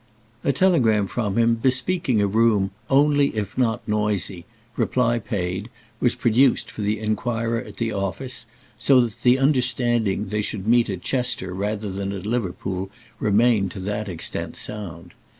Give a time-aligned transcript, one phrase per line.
[0.43, 6.71] A telegram from him bespeaking a room "only if not noisy," reply paid, was produced
[6.71, 11.53] for the enquirer at the office, so that the understanding they should meet at Chester
[11.53, 15.13] rather than at Liverpool remained to that extent sound.